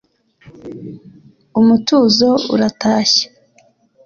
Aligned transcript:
umutuzo 1.59 2.29
uratashye 2.53 3.25